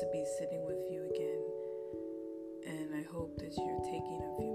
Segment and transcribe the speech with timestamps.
[0.00, 1.44] to be sitting with you again.
[2.66, 4.49] And I hope that you're taking a few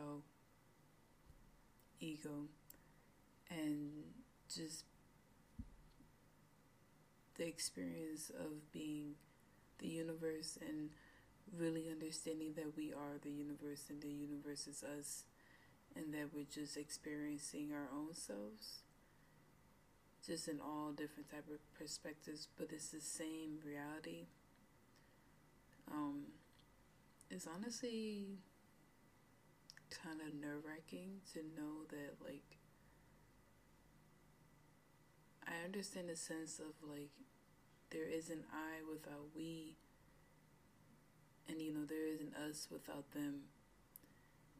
[0.00, 0.22] about
[2.00, 2.46] ego
[3.50, 3.90] and
[4.48, 4.84] just
[7.36, 9.14] the experience of being
[9.78, 10.90] the universe and
[11.58, 15.24] really understanding that we are the universe and the universe is us
[15.96, 18.82] and that we're just experiencing our own selves
[20.26, 24.26] just in all different type of perspectives but it's the same reality.
[25.90, 26.24] Um
[27.30, 28.38] it's honestly
[29.90, 32.56] kind of nerve-wracking to know that like
[35.46, 37.10] I understand the sense of like
[37.90, 39.76] there is an I without we
[41.48, 43.40] and you know there is an us without them.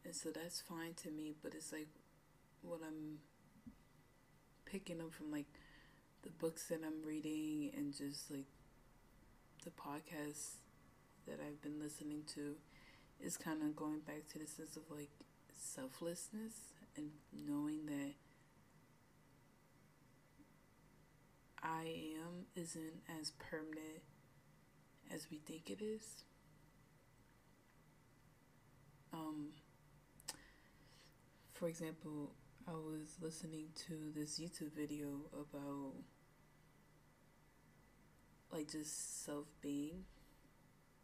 [0.04, 1.88] And so that's fine to me but it's like
[2.62, 3.18] what i'm
[4.64, 5.46] picking up from like
[6.22, 8.46] the books that i'm reading and just like
[9.64, 10.56] the podcasts
[11.26, 12.54] that i've been listening to
[13.22, 15.10] is kind of going back to the sense of like
[15.52, 18.14] selflessness and knowing that
[21.62, 21.82] i
[22.16, 24.02] am isn't as permanent
[25.12, 26.24] as we think it is.
[29.12, 29.48] Um,
[31.52, 32.32] for example,
[32.68, 35.94] I was listening to this YouTube video about
[38.52, 40.04] like just self being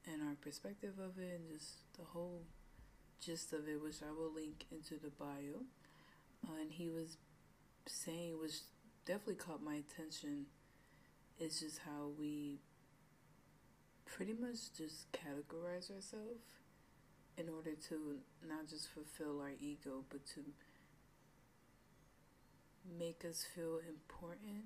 [0.07, 2.43] and our perspective of it, and just the whole
[3.21, 5.65] gist of it, which I will link into the bio.
[6.47, 7.17] Uh, and he was
[7.87, 8.61] saying, which
[9.05, 10.47] definitely caught my attention,
[11.39, 12.61] is just how we
[14.05, 16.41] pretty much just categorize ourselves
[17.37, 18.17] in order to
[18.49, 20.41] not just fulfill our ego, but to
[22.99, 24.65] make us feel important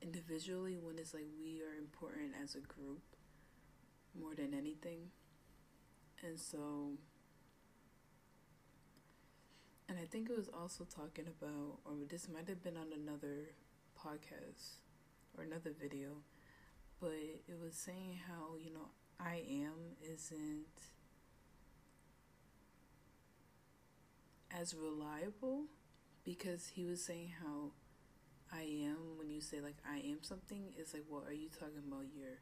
[0.00, 3.02] individually when it's like we are important as a group
[4.20, 5.10] more than anything.
[6.24, 6.92] And so,
[9.88, 13.50] and I think it was also talking about, or this might have been on another
[13.98, 14.78] podcast
[15.36, 16.10] or another video,
[17.00, 18.90] but it was saying how, you know,
[19.20, 20.66] I am isn't
[24.50, 25.64] as reliable
[26.24, 27.70] because he was saying how
[28.52, 31.48] I am when you say like I am something it's like what well, are you
[31.48, 32.38] talking about your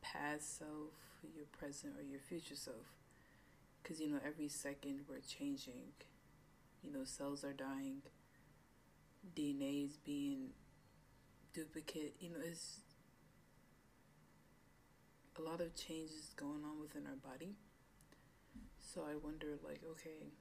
[0.00, 0.92] past self
[1.34, 2.94] your present or your future self.
[3.82, 5.92] Because you know every second we're changing.
[6.82, 8.02] You know cells are dying.
[9.36, 10.50] DNA is being
[11.52, 12.80] duplicate you know it's
[15.38, 17.54] a lot of changes going on within our body.
[18.80, 20.32] So I wonder like okay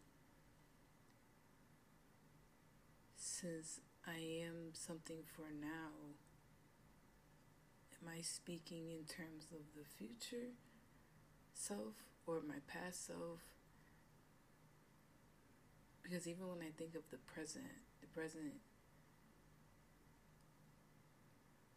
[3.16, 6.16] since I am something for now,
[8.18, 10.50] I speaking in terms of the future
[11.54, 11.94] self
[12.26, 13.42] or my past self?
[16.02, 17.66] Because even when I think of the present,
[18.02, 18.54] the present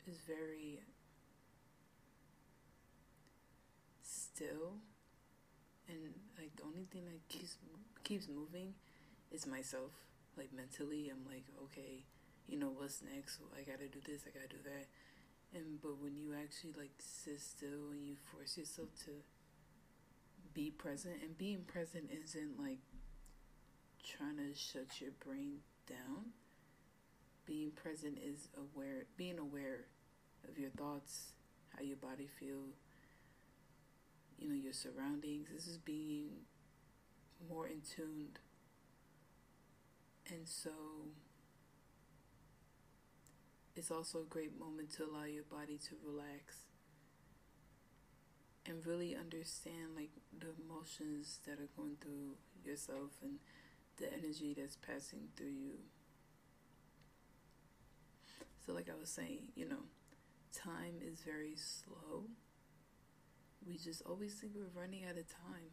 [0.07, 0.81] is very
[4.03, 4.79] still.
[5.89, 7.57] And like the only thing that keeps
[8.03, 8.73] keeps moving
[9.31, 9.91] is myself.
[10.39, 12.05] Like mentally i'm like okay
[12.49, 13.41] you know what's next?
[13.53, 14.87] I gotta do this i gotta do that
[15.55, 19.11] and but when you actually like sit still and you force yourself to
[20.55, 22.79] be present and being present isn't like
[24.03, 25.59] trying to shut your brain
[25.89, 26.33] down.
[27.47, 29.87] Being present is aware being aware
[30.49, 31.33] of your thoughts
[31.77, 32.75] how your body feel
[34.39, 35.49] you know your surroundings.
[35.53, 36.31] This is being
[37.49, 38.39] more in tuned.
[40.31, 40.71] And so
[43.81, 46.67] it's also a great moment to allow your body to relax
[48.67, 53.37] and really understand like the emotions that are going through yourself and
[53.97, 55.79] the energy that's passing through you.
[58.67, 59.85] So like I was saying, you know,
[60.55, 62.25] time is very slow.
[63.67, 65.73] We just always think we're running out of time.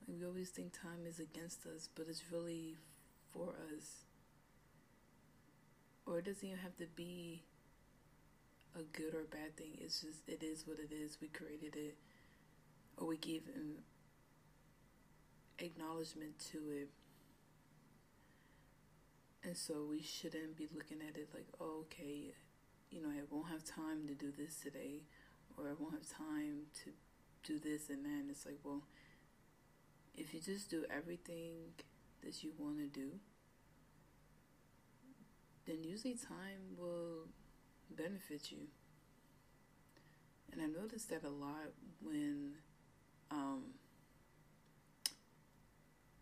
[0.00, 2.76] Like we always think time is against us, but it's really
[3.34, 4.06] for us.
[6.06, 7.42] Or it doesn't even have to be
[8.78, 9.78] a good or bad thing.
[9.80, 11.18] It's just it is what it is.
[11.20, 11.96] We created it,
[12.98, 13.42] or we give
[15.58, 16.88] acknowledgement to it.
[19.42, 22.34] And so we shouldn't be looking at it like, oh, okay,
[22.90, 25.02] you know, I won't have time to do this today,
[25.56, 26.92] or I won't have time to
[27.42, 28.30] do this and that.
[28.30, 28.82] It's like, well,
[30.16, 31.74] if you just do everything
[32.22, 33.20] that you want to do,
[35.66, 37.28] then usually time will
[37.90, 38.68] benefit you.
[40.52, 42.52] And I noticed that a lot when,
[43.30, 43.62] um,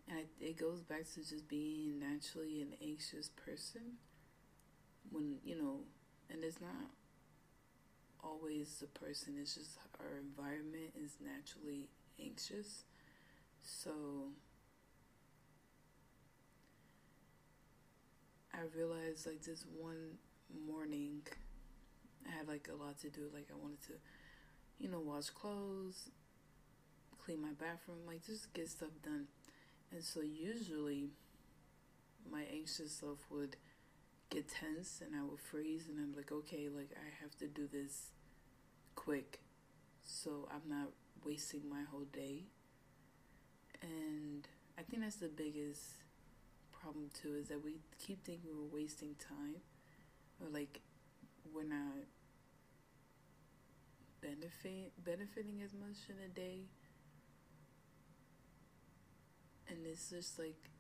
[0.08, 3.98] and it goes back to just being naturally an anxious person.
[5.10, 5.80] When, you know,
[6.30, 6.90] and it's not
[8.22, 11.88] always the person, it's just our environment is naturally
[12.18, 12.84] anxious.
[13.62, 14.30] So
[18.54, 20.19] I realized like this one
[20.66, 21.22] morning
[22.26, 23.22] I had like a lot to do.
[23.32, 23.93] Like I wanted to,
[24.78, 26.10] you know, wash clothes,
[27.25, 29.26] clean my bathroom, like just get stuff done.
[29.90, 31.10] And so usually
[32.31, 33.56] my anxious self would
[34.31, 37.69] get tense and I would freeze and I'm like, okay, like I have to do
[37.70, 38.08] this
[38.94, 39.40] quick
[40.05, 40.88] so I'm not
[41.25, 42.44] wasting my whole day.
[43.82, 44.46] And
[44.78, 45.82] I think that's the biggest
[46.82, 49.56] problem too is that we keep thinking we're wasting time
[50.40, 50.81] or like
[51.55, 52.06] we're not
[54.20, 56.62] benefit benefiting as much in a day.
[59.69, 60.70] And it's just like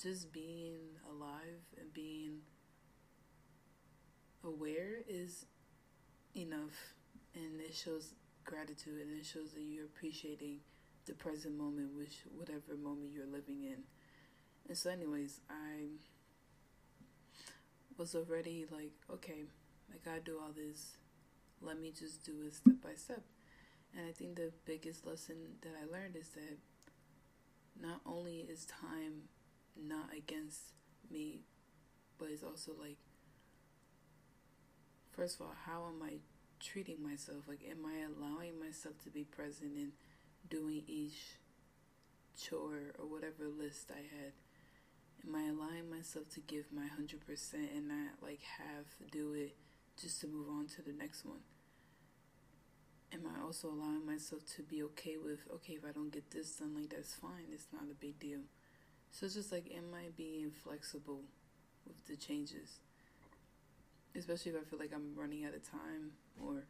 [0.00, 0.78] just being
[1.10, 2.38] alive and being
[4.44, 5.44] aware is
[6.36, 6.94] enough
[7.34, 8.14] and it shows
[8.44, 10.58] gratitude and it shows that you're appreciating
[11.06, 13.82] the present moment which whatever moment you're living in
[14.70, 15.88] and so anyways i
[17.98, 19.44] was already like okay
[19.92, 20.96] I gotta do all this.
[21.60, 23.22] Let me just do it step by step.
[23.96, 26.58] And I think the biggest lesson that I learned is that
[27.80, 29.28] not only is time
[29.76, 30.60] not against
[31.10, 31.40] me,
[32.18, 32.98] but it's also like,
[35.12, 36.18] first of all, how am I
[36.60, 37.48] treating myself?
[37.48, 39.92] Like, am I allowing myself to be present in
[40.48, 41.36] doing each
[42.40, 44.32] chore or whatever list I had?
[45.26, 49.56] Am I allowing myself to give my 100% and not like half do it?
[50.00, 51.40] just to move on to the next one?
[53.12, 56.56] Am I also allowing myself to be okay with, okay, if I don't get this
[56.56, 58.40] done, like that's fine, it's not a big deal.
[59.10, 61.22] So it's just like, am I being flexible
[61.86, 62.78] with the changes?
[64.16, 66.64] Especially if I feel like I'm running out of time or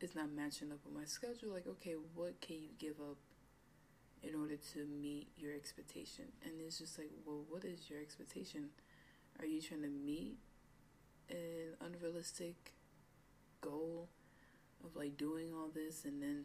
[0.00, 1.52] it's not matching up with my schedule.
[1.52, 3.16] Like, okay, what can you give up
[4.22, 6.26] in order to meet your expectation?
[6.44, 8.70] And it's just like, well, what is your expectation?
[9.40, 10.36] Are you trying to meet
[11.30, 12.72] an unrealistic
[13.60, 14.08] goal
[14.84, 16.44] of like doing all this and then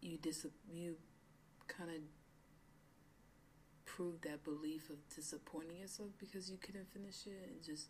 [0.00, 0.94] you dis you
[1.66, 1.96] kind of
[3.84, 7.88] prove that belief of disappointing yourself because you couldn't finish it and just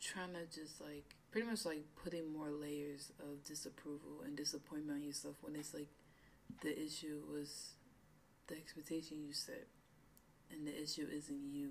[0.00, 5.02] trying to just like pretty much like putting more layers of disapproval and disappointment on
[5.02, 5.88] yourself when it's like
[6.60, 7.72] the issue was
[8.46, 9.66] the expectation you set
[10.50, 11.70] and the issue isn't you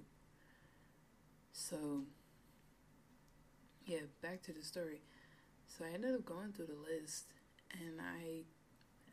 [1.53, 2.03] so,
[3.85, 5.01] yeah, back to the story.
[5.67, 7.33] So I ended up going through the list
[7.71, 8.43] and I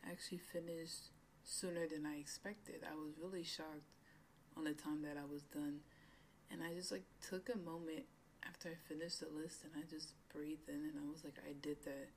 [0.09, 1.11] actually finished
[1.43, 2.83] sooner than I expected.
[2.89, 3.91] I was really shocked
[4.57, 5.79] on the time that I was done.
[6.51, 8.05] And I just like took a moment
[8.47, 11.53] after I finished the list and I just breathed in and I was like, I
[11.61, 12.09] did that.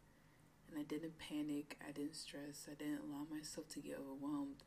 [0.73, 4.65] And I didn't panic, I didn't stress, I didn't allow myself to get overwhelmed.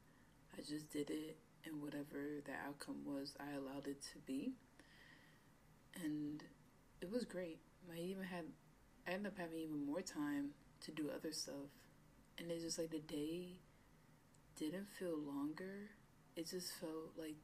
[0.56, 4.54] I just did it and whatever the outcome was, I allowed it to be
[6.04, 6.44] and
[7.02, 7.60] it was great.
[7.92, 8.46] I even had,
[9.08, 10.50] I ended up having even more time
[10.82, 11.72] to do other stuff,
[12.38, 13.60] and it's just like the day
[14.58, 15.92] didn't feel longer.
[16.36, 17.36] It just felt like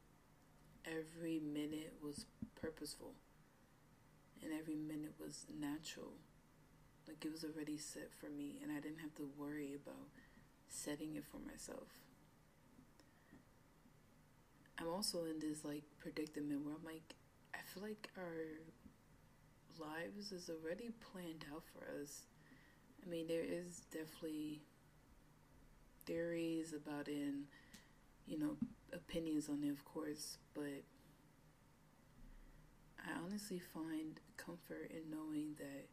[0.84, 2.26] every minute was
[2.60, 3.14] purposeful,
[4.42, 6.12] and every minute was natural.
[7.08, 10.08] Like it was already set for me, and I didn't have to worry about
[10.68, 11.88] setting it for myself.
[14.78, 17.14] I'm also in this like predicament where I'm like,
[17.54, 18.58] I feel like our
[19.78, 22.22] lives is already planned out for us.
[23.04, 24.60] I mean, there is definitely
[26.06, 27.44] theories about it and,
[28.26, 28.56] you know,
[28.92, 30.82] opinions on it, of course, but
[32.98, 35.86] I honestly find comfort in knowing that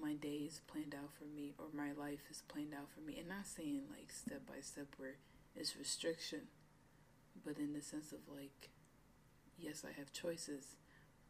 [0.00, 3.18] my day is planned out for me or my life is planned out for me.
[3.18, 5.16] And not saying like step by step where
[5.56, 6.42] it's restriction,
[7.44, 8.70] but in the sense of like,
[9.58, 10.76] yes, I have choices,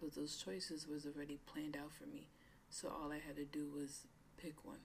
[0.00, 2.28] but those choices was already planned out for me.
[2.70, 4.06] So all I had to do was
[4.36, 4.80] pick one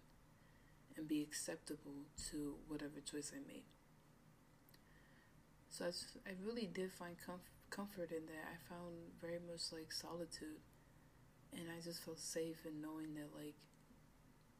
[0.97, 3.63] and be acceptable to whatever choice I made.
[5.69, 8.45] So I, just, I really did find comf- comfort in that.
[8.51, 10.59] I found very much like solitude.
[11.53, 13.55] And I just felt safe in knowing that, like,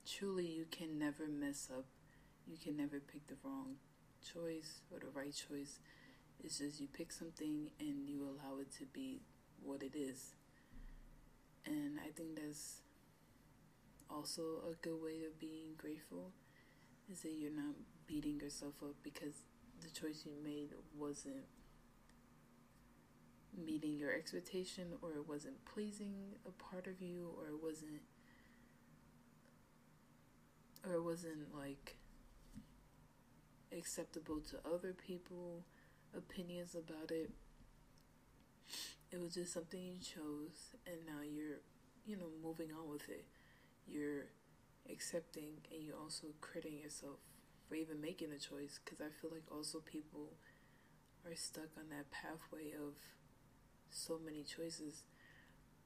[0.05, 1.85] truly you can never mess up.
[2.47, 3.75] You can never pick the wrong
[4.25, 5.79] choice or the right choice.
[6.43, 9.21] It's just you pick something and you allow it to be
[9.63, 10.35] what it is.
[11.65, 12.81] And I think that's
[14.09, 14.41] also
[14.71, 16.31] a good way of being grateful
[17.11, 17.75] is that you're not
[18.07, 19.43] beating yourself up because
[19.81, 21.45] the choice you made wasn't
[23.57, 26.13] meeting your expectation or it wasn't pleasing
[26.47, 28.01] a part of you or it wasn't
[30.85, 31.97] or it wasn't like
[33.71, 35.63] acceptable to other people
[36.15, 37.29] opinions about it.
[39.11, 41.61] It was just something you chose and now you're
[42.05, 43.25] you know moving on with it.
[43.87, 44.27] You're
[44.91, 47.19] accepting and you're also crediting yourself
[47.67, 50.33] for even making a choice because i feel like also people
[51.25, 52.95] are stuck on that pathway of
[53.91, 55.03] so many choices,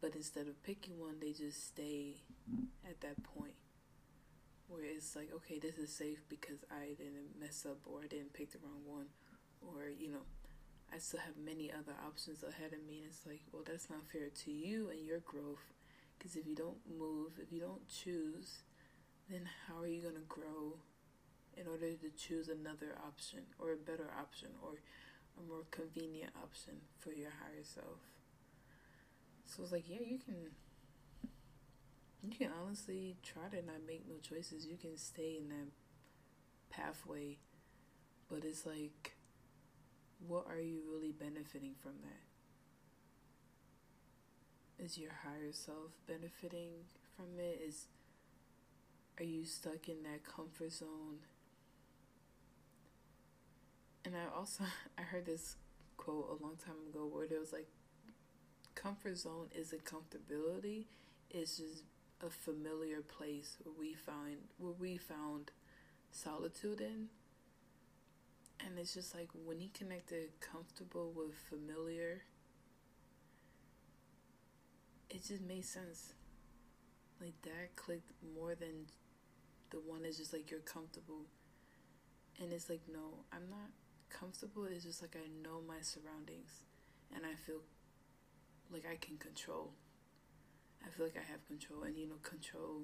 [0.01, 2.15] but instead of picking one, they just stay
[2.87, 3.53] at that point
[4.67, 8.33] where it's like, okay, this is safe because I didn't mess up or I didn't
[8.33, 9.07] pick the wrong one,
[9.61, 10.25] or you know,
[10.93, 12.99] I still have many other options ahead of me.
[12.99, 15.73] And it's like, well, that's not fair to you and your growth
[16.17, 18.61] because if you don't move, if you don't choose,
[19.29, 20.77] then how are you going to grow
[21.55, 24.81] in order to choose another option or a better option or
[25.39, 27.99] a more convenient option for your higher self.
[29.45, 30.35] So it's like, yeah, you can
[32.23, 34.65] you can honestly try to not make no choices.
[34.65, 35.67] You can stay in that
[36.69, 37.37] pathway,
[38.29, 39.15] but it's like
[40.27, 42.21] what are you really benefiting from that?
[44.83, 46.71] Is your higher self benefiting
[47.15, 47.61] from it?
[47.67, 47.87] Is
[49.19, 51.19] are you stuck in that comfort zone
[54.05, 54.63] and I also
[54.97, 55.55] I heard this
[55.97, 57.67] quote a long time ago where it was like
[58.75, 60.85] comfort zone isn't comfortability.
[61.29, 61.83] It's just
[62.21, 65.51] a familiar place where we find where we found
[66.11, 67.07] solitude in.
[68.65, 72.21] And it's just like when he connected comfortable with familiar
[75.09, 76.13] it just made sense.
[77.21, 78.87] Like that clicked more than
[79.69, 81.25] the one that's just like you're comfortable.
[82.41, 83.69] And it's like no i'm not
[84.13, 86.63] comfortable is just like I know my surroundings
[87.13, 87.61] and I feel
[88.71, 89.73] like I can control.
[90.85, 92.83] I feel like I have control and you know control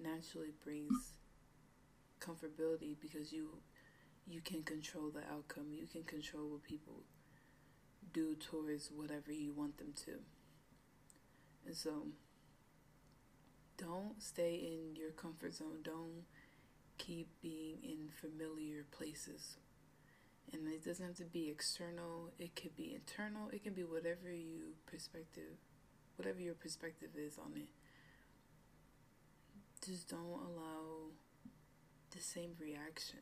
[0.00, 1.14] naturally brings
[2.20, 3.58] comfortability because you
[4.26, 5.72] you can control the outcome.
[5.72, 7.02] You can control what people
[8.12, 10.12] do towards whatever you want them to.
[11.66, 12.08] And so
[13.76, 15.80] don't stay in your comfort zone.
[15.82, 16.24] Don't
[16.98, 19.56] keep being in familiar places.
[20.52, 24.30] And it doesn't have to be external, it could be internal, it can be whatever
[24.30, 25.58] you perspective
[26.16, 27.68] whatever your perspective is on it.
[29.84, 31.12] Just don't allow
[32.10, 33.18] the same reaction.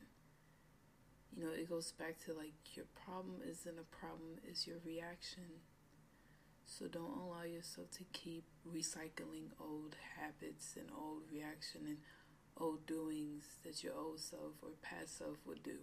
[1.35, 5.61] You know, it goes back to like your problem isn't a problem, it's your reaction.
[6.65, 11.97] So don't allow yourself to keep recycling old habits and old reaction and
[12.59, 15.77] old doings that your old self or past self would do.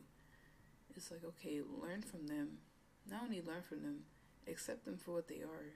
[0.96, 2.58] It's like, okay, learn from them.
[3.10, 4.00] Not only learn from them,
[4.48, 5.74] accept them for what they are,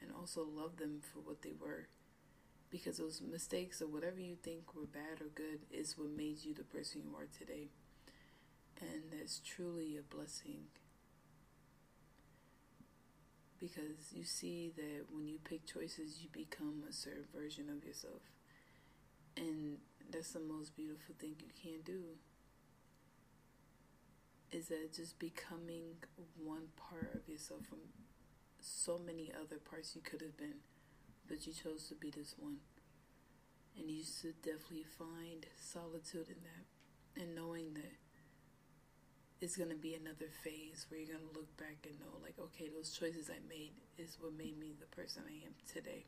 [0.00, 1.88] and also love them for what they were.
[2.70, 6.54] Because those mistakes or whatever you think were bad or good is what made you
[6.54, 7.68] the person you are today.
[8.80, 10.64] And that's truly a blessing.
[13.60, 18.22] Because you see that when you pick choices, you become a certain version of yourself.
[19.36, 19.78] And
[20.10, 22.02] that's the most beautiful thing you can do.
[24.50, 25.96] Is that just becoming
[26.42, 27.78] one part of yourself from
[28.60, 30.60] so many other parts you could have been,
[31.28, 32.58] but you chose to be this one.
[33.78, 37.96] And you should definitely find solitude in that and knowing that
[39.40, 42.38] it's going to be another phase where you're going to look back and know, like,
[42.38, 46.04] okay, those choices I made is what made me the person I am today.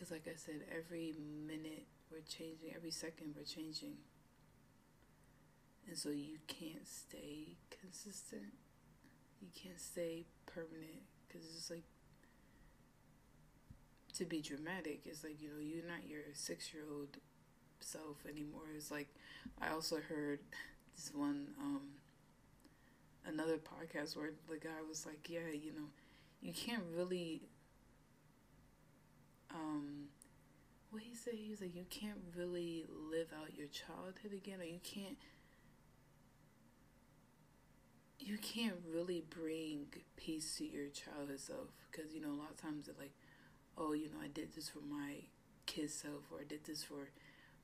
[0.00, 1.12] Because, like I said, every
[1.46, 3.98] minute we're changing, every second we're changing.
[5.86, 8.54] And so you can't stay consistent.
[9.42, 11.04] You can't stay permanent.
[11.28, 11.84] Because it's like
[14.14, 15.02] to be dramatic.
[15.04, 17.18] It's like, you know, you're not your six year old
[17.80, 18.72] self anymore.
[18.74, 19.08] It's like,
[19.60, 20.40] I also heard
[20.96, 21.82] this one, um,
[23.26, 25.88] another podcast where the guy was like, yeah, you know,
[26.40, 27.42] you can't really,
[29.54, 30.08] um,
[30.90, 34.64] what he said, he was like, you can't really live out your childhood again, or
[34.64, 35.16] you can't
[38.18, 41.68] you can't really bring peace to your childhood self.
[41.90, 43.14] Because you know a lot of times they're like
[43.78, 45.14] oh you know i did this for my
[45.66, 47.10] kid self or i did this for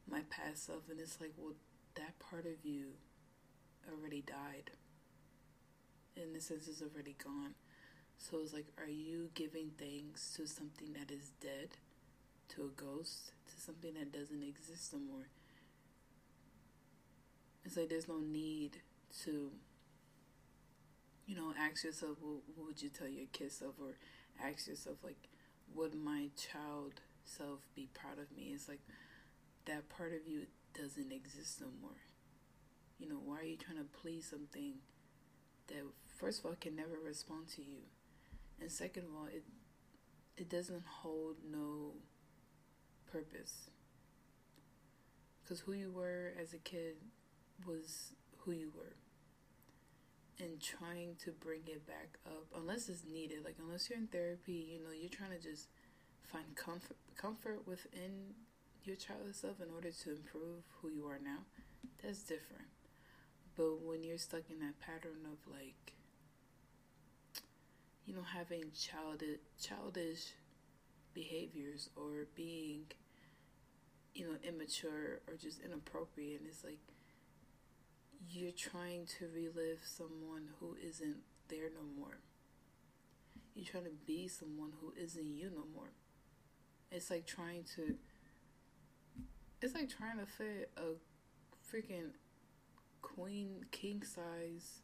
[0.08, 1.54] my past self and it's like well
[1.96, 2.92] that part of you
[3.90, 4.70] already died.
[6.16, 7.54] In the sense is already gone
[8.18, 11.76] so it's like are you giving thanks to something that is dead?
[12.50, 13.32] To a ghost?
[13.48, 15.26] To something that doesn't exist anymore
[17.64, 18.76] it's like there's no need
[19.24, 19.50] to
[21.26, 23.96] you know, ask yourself, what, what would you tell your kid self, or
[24.42, 25.28] ask yourself, like,
[25.74, 28.52] would my child self be proud of me?
[28.54, 28.80] It's like
[29.66, 31.98] that part of you doesn't exist no more.
[32.98, 34.74] You know, why are you trying to please something
[35.66, 35.82] that,
[36.16, 37.82] first of all, can never respond to you,
[38.60, 39.44] and second of all, it
[40.36, 41.92] it doesn't hold no
[43.10, 43.70] purpose.
[45.42, 46.96] Because who you were as a kid
[47.66, 48.96] was who you were
[50.38, 54.68] and trying to bring it back up unless it's needed like unless you're in therapy
[54.72, 55.68] you know you're trying to just
[56.22, 58.34] find comfort comfort within
[58.84, 61.38] your child self in order to improve who you are now
[62.02, 62.68] that's different
[63.56, 65.95] but when you're stuck in that pattern of like
[68.06, 70.32] you know having childish childish
[71.12, 72.82] behaviors or being
[74.14, 76.78] you know immature or just inappropriate and it's like
[78.30, 82.18] you're trying to relive someone who isn't there no more.
[83.54, 85.90] You're trying to be someone who isn't you no more.
[86.90, 87.96] It's like trying to
[89.62, 90.94] it's like trying to fit a
[91.74, 92.10] freaking
[93.00, 94.80] queen king size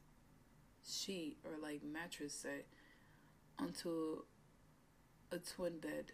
[0.87, 2.67] sheet or like mattress set
[3.63, 4.23] onto
[5.31, 6.13] a twin bed.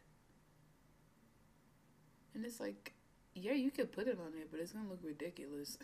[2.35, 2.93] And it's like,
[3.35, 5.79] yeah, you could put it on it, but it's gonna look ridiculous.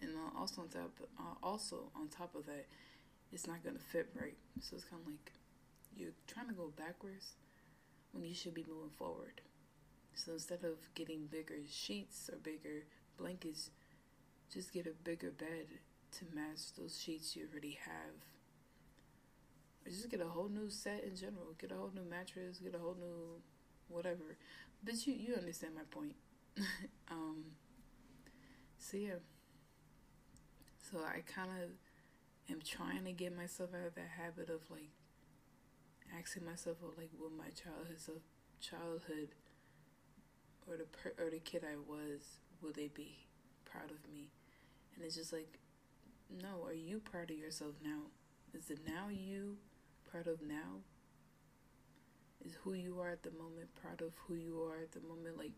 [0.00, 2.66] and also on top, uh, also on top of that,
[3.32, 4.36] it's not gonna fit right.
[4.60, 5.32] So it's kind of like
[5.96, 7.34] you're trying to go backwards
[8.12, 9.40] when you should be moving forward.
[10.14, 12.84] So instead of getting bigger sheets or bigger
[13.18, 13.70] blankets,
[14.52, 15.66] just get a bigger bed
[16.18, 18.33] to match those sheets you already have.
[19.86, 21.54] Just get a whole new set in general.
[21.58, 22.58] Get a whole new mattress.
[22.58, 23.40] Get a whole new
[23.88, 24.36] whatever.
[24.82, 26.16] But you you understand my point.
[27.10, 27.44] um.
[28.78, 29.20] So yeah.
[30.90, 31.70] So I kind of
[32.50, 34.90] am trying to get myself out of that habit of like
[36.18, 38.18] asking myself, well, like, will my childhood self,
[38.60, 39.28] childhood,
[40.66, 43.26] or the per, or the kid I was, will they be
[43.64, 44.30] proud of me?
[44.94, 45.58] And it's just like,
[46.30, 46.64] no.
[46.64, 48.10] Are you proud of yourself now?
[48.56, 49.56] Is the now you
[50.14, 50.78] proud of now?
[52.44, 55.36] Is who you are at the moment proud of who you are at the moment?
[55.36, 55.54] Like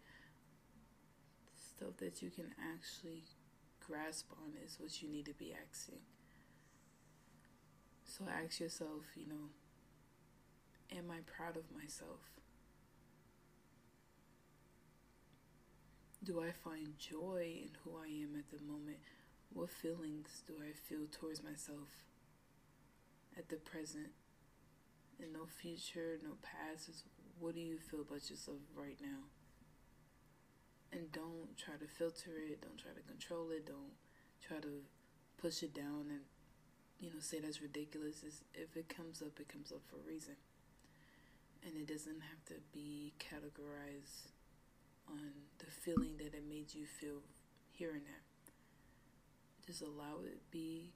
[1.55, 3.25] stuff that you can actually
[3.87, 5.99] grasp on is what you need to be asking.
[8.05, 9.51] So ask yourself, you know,
[10.97, 12.21] am I proud of myself?
[16.25, 18.99] Do I find joy in who I am at the moment?
[19.53, 22.07] What feelings do I feel towards myself
[23.37, 24.13] at the present?
[25.23, 26.91] And no future, no past.
[27.39, 29.29] What do you feel about yourself right now?
[30.93, 33.95] and don't try to filter it don't try to control it don't
[34.47, 34.83] try to
[35.39, 36.21] push it down and
[37.01, 40.09] you know say that's ridiculous it's, if it comes up it comes up for a
[40.09, 40.37] reason
[41.65, 44.31] and it doesn't have to be categorized
[45.09, 47.21] on the feeling that it made you feel
[47.73, 48.23] hearing that
[49.67, 50.93] just allow it be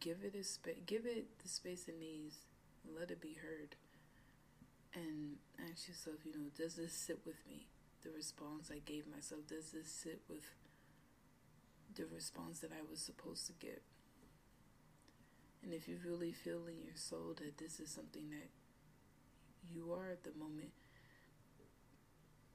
[0.00, 2.36] give it a space give it the space it needs
[2.98, 3.76] let it be heard
[4.94, 5.36] and
[5.70, 7.66] ask yourself you know does this sit with me
[8.06, 9.46] the response I gave myself?
[9.48, 10.44] Does this sit with
[11.94, 13.82] the response that I was supposed to get?
[15.62, 18.48] And if you really feel in your soul that this is something that
[19.74, 20.70] you are at the moment,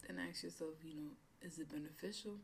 [0.08, 2.38] then ask yourself, you know, is it beneficial?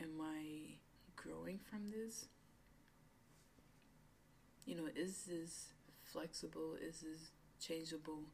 [0.00, 0.76] Am I
[1.16, 2.26] growing from this?
[4.66, 5.72] You know, is this
[6.04, 6.74] flexible?
[6.80, 8.24] Is this changeable?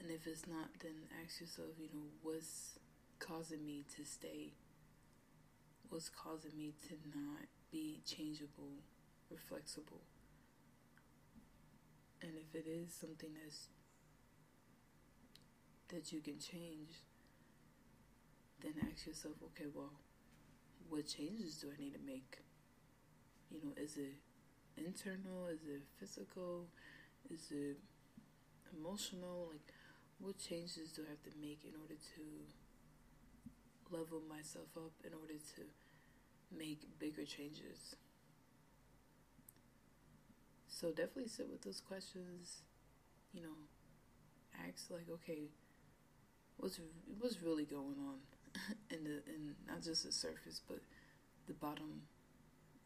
[0.00, 2.78] And if it's not, then ask yourself, you know, what's
[3.18, 4.52] causing me to stay?
[5.88, 8.82] What's causing me to not be changeable
[9.30, 10.00] or flexible?
[12.22, 13.68] And if it is something that's
[15.88, 17.02] that you can change,
[18.62, 19.92] then ask yourself, okay, well,
[20.88, 22.38] what changes do I need to make?
[23.50, 24.14] You know, is it
[24.76, 25.46] internal?
[25.46, 26.66] Is it physical?
[27.30, 27.78] Is it
[28.76, 29.48] emotional?
[29.50, 29.72] Like,
[30.18, 32.22] what changes do I have to make in order to
[33.90, 35.62] level myself up, in order to
[36.56, 37.96] make bigger changes?
[40.68, 42.62] So definitely sit with those questions.
[43.32, 43.56] You know,
[44.68, 45.50] ask like, okay,
[46.56, 46.80] what's
[47.18, 48.18] what's really going on
[48.90, 50.80] in the in not just the surface, but
[51.46, 52.02] the bottom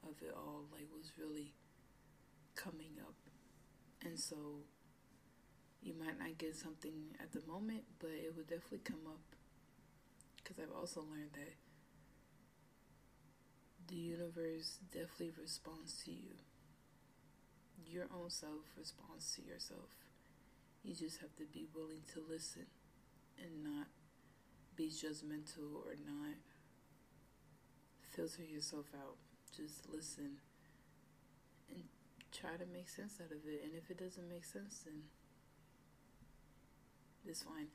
[0.03, 0.64] of it all.
[0.72, 1.53] Like, what's really
[2.56, 3.14] coming up,
[4.04, 4.36] and so
[5.82, 9.20] you might not get something at the moment, but it will definitely come up.
[10.36, 11.54] Because I've also learned that
[13.88, 16.34] the universe definitely responds to you
[17.96, 19.94] your own self responds to yourself.
[20.82, 22.66] You just have to be willing to listen
[23.38, 23.86] and not
[24.76, 26.36] be judgmental or not
[28.14, 29.16] filter yourself out.
[29.56, 30.36] Just listen
[31.70, 31.84] and
[32.38, 33.62] try to make sense out of it.
[33.64, 35.03] And if it doesn't make sense, then
[37.27, 37.68] it's fine.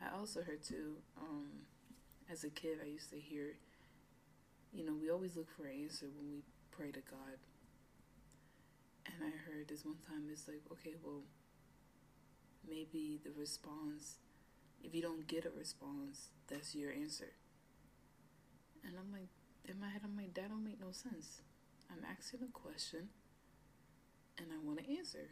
[0.00, 1.66] I also heard too, um,
[2.30, 3.56] as a kid, I used to hear,
[4.72, 7.38] you know, we always look for an answer when we pray to God
[9.06, 11.22] and I heard this one time, it's like, okay, well,
[12.68, 14.16] maybe the response,
[14.82, 17.32] if you don't get a response, that's your answer.
[18.84, 19.28] And I'm like,
[19.66, 21.40] in my head, I'm like, that don't make no sense.
[21.90, 23.08] I'm asking a question
[24.38, 25.28] and I want to answer.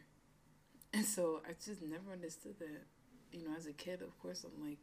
[0.93, 2.85] And so I just never understood that.
[3.31, 4.77] You know, as a kid, of course, I'm like,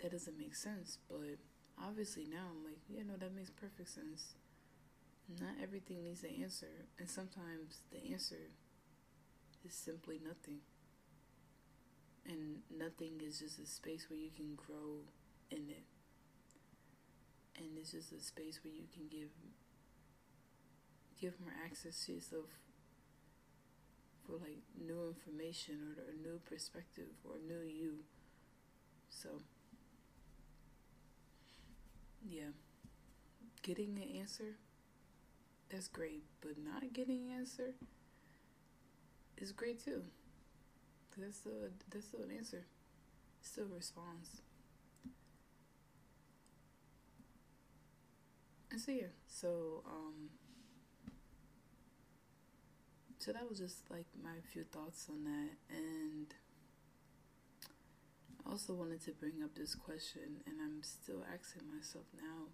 [0.00, 0.98] that doesn't make sense.
[1.08, 1.38] But
[1.82, 4.34] obviously now I'm like, yeah, no, that makes perfect sense
[5.28, 8.50] not everything needs an answer, and sometimes the answer
[9.64, 10.58] is simply nothing.
[12.26, 15.04] And nothing is just a space where you can grow
[15.50, 15.84] in it.
[17.56, 19.28] And it's just a space where you can give
[21.20, 22.50] give more access to yourself
[24.26, 27.98] for like new information or a new perspective or a new you.
[29.10, 29.28] So
[32.28, 32.50] yeah.
[33.62, 34.56] Getting an answer
[35.70, 36.24] that's great.
[36.40, 37.74] But not getting an answer
[39.38, 40.02] is great too.
[41.16, 42.64] That's still that's still an answer.
[43.42, 44.42] Still responds.
[48.70, 50.30] And so yeah, so um
[53.24, 56.34] so that was just like my few thoughts on that and
[58.46, 62.48] I also wanted to bring up this question and I'm still asking myself now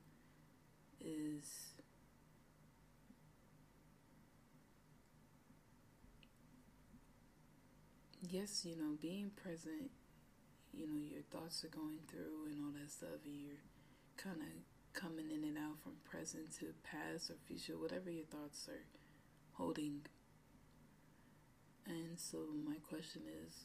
[1.00, 1.72] is
[8.28, 9.90] yes, you know, being present,
[10.72, 13.64] you know, your thoughts are going through and all that stuff, and you're
[14.16, 18.68] kind of coming in and out from present to past or future, whatever your thoughts
[18.68, 18.85] are
[19.54, 20.02] holding.
[21.86, 23.64] And so, my question is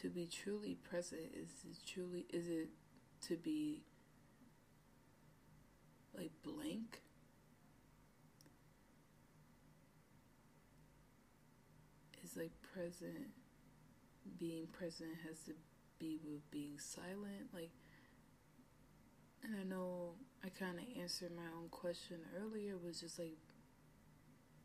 [0.00, 2.68] to be truly present, is it truly, is it
[3.22, 3.82] to be
[6.16, 7.00] like blank?
[12.22, 13.30] Is like present
[14.38, 15.52] being present has to
[15.98, 17.70] be with being silent like
[19.42, 23.38] and I know I kind of answered my own question earlier was just like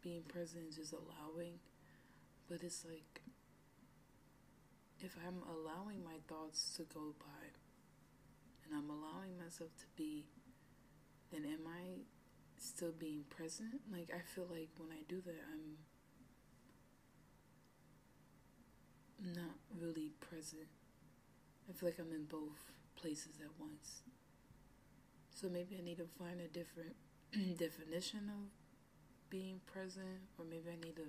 [0.02, 1.60] being present is just allowing
[2.50, 3.22] but it's like
[5.00, 7.46] if I'm allowing my thoughts to go by
[8.66, 10.26] and I'm allowing myself to be
[11.32, 12.04] then am I
[12.58, 15.78] still being present like I feel like when I do that I'm
[19.24, 20.68] not really present.
[21.70, 24.02] I feel like I'm in both places at once.
[25.34, 26.96] So maybe I need to find a different
[27.58, 28.50] definition of
[29.32, 31.08] being present, or maybe I need to.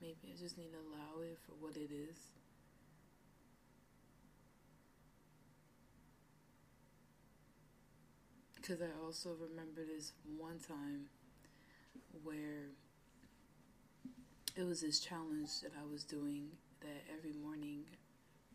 [0.00, 2.16] Maybe I just need to allow it for what it is.
[8.54, 11.06] Because I also remember this one time
[12.22, 12.70] where
[14.56, 16.48] it was this challenge that I was doing
[16.80, 17.82] that every morning,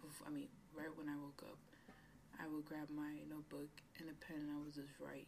[0.01, 1.57] before, I mean, right when I woke up,
[2.39, 5.27] I would grab my notebook and a pen and I would just write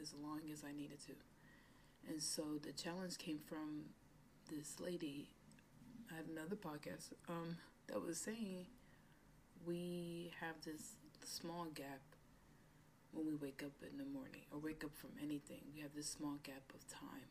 [0.00, 1.12] as long as I needed to.
[2.08, 3.84] And so the challenge came from
[4.50, 5.30] this lady.
[6.10, 8.66] I had another podcast um, that was saying
[9.66, 12.00] we have this small gap
[13.12, 15.60] when we wake up in the morning or wake up from anything.
[15.74, 17.28] We have this small gap of time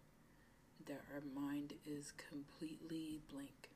[0.88, 3.70] that our mind is completely blank.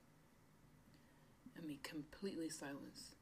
[1.57, 3.15] I mean, completely silenced.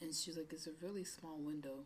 [0.00, 1.84] And she's like, it's a really small window.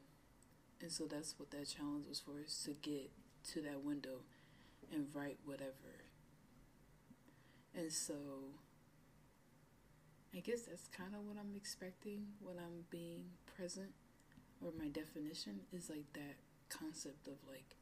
[0.85, 3.11] And so that's what that challenge was for, is to get
[3.55, 4.21] to that window
[4.93, 6.05] and write whatever.
[7.75, 8.53] And so
[10.37, 13.97] I guess that's kind of what I'm expecting when I'm being present,
[14.61, 16.37] or my definition is like that
[16.69, 17.77] concept of like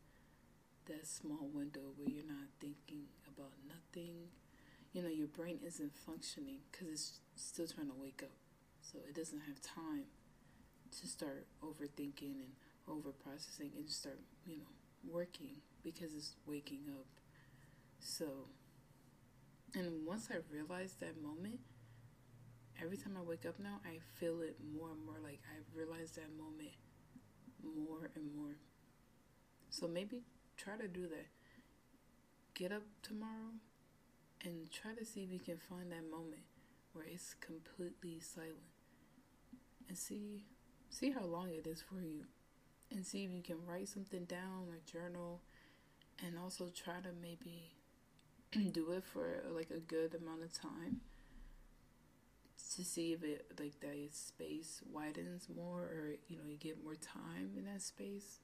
[0.87, 4.31] that small window where you're not thinking about nothing.
[4.93, 8.37] You know, your brain isn't functioning because it's still trying to wake up.
[8.81, 10.07] So it doesn't have time
[11.01, 12.55] to start overthinking and
[12.89, 14.73] over processing and start, you know,
[15.09, 17.07] working because it's waking up.
[17.99, 18.27] So,
[19.75, 21.61] and once I realized that moment,
[22.83, 25.17] every time I wake up now, I feel it more and more.
[25.23, 26.75] Like I realize that moment
[27.63, 28.57] more and more.
[29.71, 30.23] So maybe
[30.57, 31.27] try to do that.
[32.55, 33.55] Get up tomorrow
[34.45, 36.43] and try to see if you can find that moment
[36.93, 38.59] where it's completely silent
[39.89, 40.45] and see
[40.91, 42.25] see how long it is for you
[42.93, 45.41] and see if you can write something down or journal
[46.25, 47.73] and also try to maybe
[48.73, 51.01] do it for like a good amount of time
[52.77, 56.95] to see if it like that space widens more or you know you get more
[56.95, 58.39] time in that space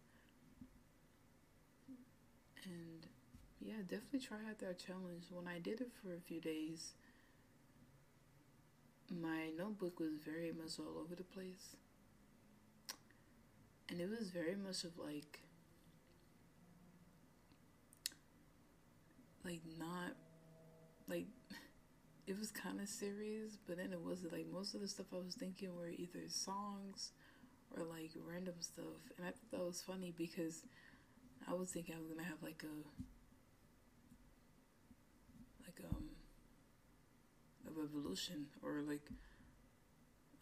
[2.65, 3.07] and
[3.61, 5.25] yeah, definitely try out that challenge.
[5.31, 6.93] When I did it for a few days,
[9.11, 11.77] my notebook was very much all over the place.
[13.90, 15.40] And it was very much of like,
[19.44, 20.12] like not,
[21.09, 21.27] like,
[22.27, 25.16] it was kind of serious, but then it wasn't like most of the stuff I
[25.16, 27.12] was thinking were either songs
[27.74, 29.01] or like random stuff.
[29.16, 30.62] And I thought that was funny because
[31.48, 32.74] I was thinking I was gonna have like a
[35.64, 36.05] like um
[37.66, 39.09] a revolution or like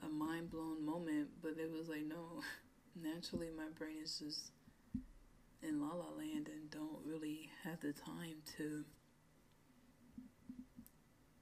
[0.04, 2.42] a mind blown moment, but it was like no.
[3.00, 4.50] Naturally, my brain is just
[5.62, 8.84] in la la land and don't really have the time to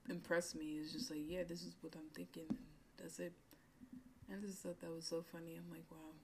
[0.08, 0.78] impress me.
[0.80, 2.58] It's just like yeah, this is what I'm thinking, and
[2.98, 3.32] that's it.
[4.30, 5.56] And just thought that was so funny.
[5.56, 6.14] I'm like wow.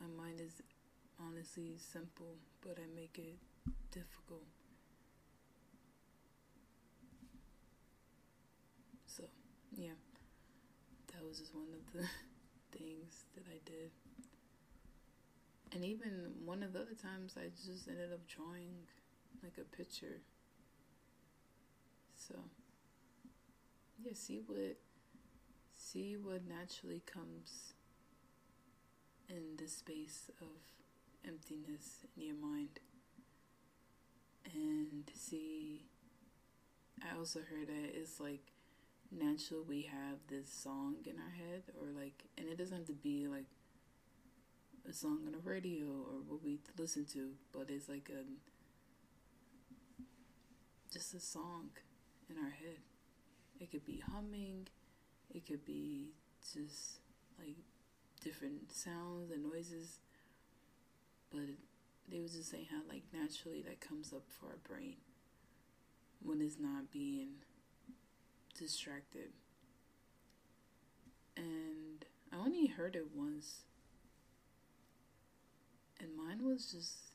[0.00, 0.60] My mind is
[1.20, 3.38] honestly simple, but I make it
[3.90, 4.44] difficult.
[9.06, 9.24] So,
[9.76, 9.92] yeah,
[11.22, 12.08] that was just one of the
[12.76, 13.90] things that I did.
[15.72, 18.72] And even one of the other times, I just ended up drawing
[19.42, 20.20] like a picture.
[22.16, 22.34] So,
[24.02, 24.76] yeah, see what
[25.76, 27.74] see what naturally comes
[29.28, 30.48] in the space of
[31.26, 32.80] emptiness in your mind.
[34.52, 35.84] And see,
[37.00, 38.51] I also heard that it's like
[39.12, 42.92] natural we have this song in our head, or like, and it doesn't have to
[42.92, 43.46] be like
[44.88, 48.24] a song on the radio or what we listen to, but it's like a
[50.92, 51.70] just a song
[52.28, 52.78] in our head.
[53.60, 54.68] It could be humming,
[55.34, 56.10] it could be
[56.52, 56.98] just
[57.38, 57.56] like
[58.22, 59.98] different sounds and noises,
[61.30, 61.40] but
[62.10, 64.96] they was just saying how like naturally that comes up for our brain
[66.22, 67.28] when it's not being
[68.58, 69.32] distracted.
[71.36, 73.62] And I only heard it once,
[76.00, 77.12] and mine was just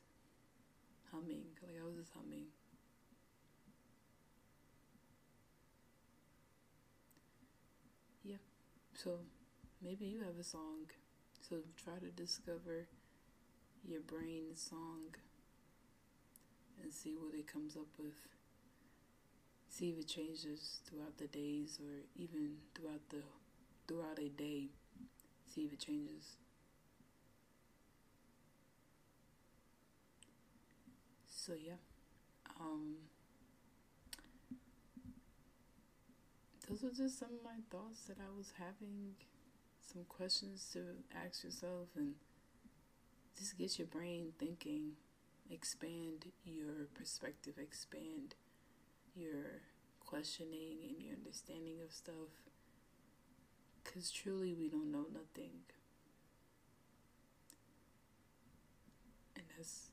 [1.12, 2.46] humming, like I was just humming.
[8.24, 8.36] Yeah,
[8.94, 9.20] so
[9.82, 10.90] maybe you have a song.
[11.48, 12.88] So try to discover
[13.86, 15.14] your brain song
[16.82, 18.37] and see what it comes up with.
[19.78, 23.22] See if it changes throughout the days or even throughout the
[23.86, 24.70] throughout a day.
[25.54, 26.36] See if it changes.
[31.28, 31.74] So yeah.
[32.60, 32.96] Um
[36.68, 39.14] those are just some of my thoughts that I was having,
[39.92, 40.80] some questions to
[41.24, 42.14] ask yourself, and
[43.38, 44.92] just get your brain thinking.
[45.50, 48.34] Expand your perspective, expand
[49.18, 49.62] your
[50.00, 52.32] questioning and your understanding of stuff.
[53.82, 55.50] Because truly, we don't know nothing.
[59.36, 59.88] And that's,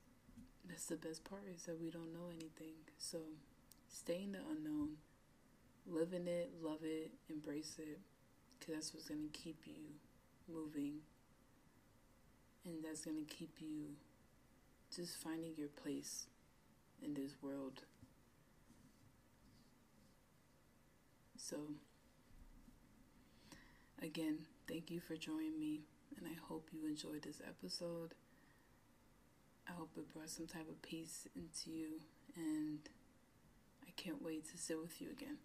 [0.67, 2.75] that's the best part is that we don't know anything.
[2.97, 3.19] So
[3.87, 4.97] stay in the unknown
[5.87, 7.99] live in it, love it, embrace it,
[8.57, 9.83] because that's what's going to keep you
[10.51, 10.95] moving.
[12.65, 13.93] And that's going to keep you
[14.95, 16.25] just finding your place
[17.03, 17.83] in this world.
[21.47, 21.57] So,
[24.01, 25.81] again, thank you for joining me,
[26.17, 28.15] and I hope you enjoyed this episode.
[29.69, 32.01] I hope it brought some type of peace into you,
[32.35, 32.79] and
[33.83, 35.37] I can't wait to sit with you again.